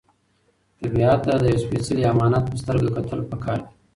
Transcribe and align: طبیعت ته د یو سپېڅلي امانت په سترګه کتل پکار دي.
طبیعت 0.79 1.19
ته 1.27 1.33
د 1.39 1.43
یو 1.51 1.59
سپېڅلي 1.63 2.03
امانت 2.13 2.43
په 2.49 2.55
سترګه 2.61 2.89
کتل 2.97 3.19
پکار 3.31 3.59
دي. 3.65 3.71